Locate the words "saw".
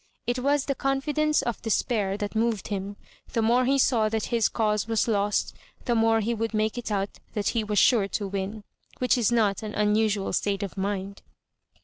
3.77-4.09